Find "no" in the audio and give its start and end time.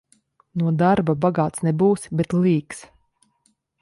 0.61-0.71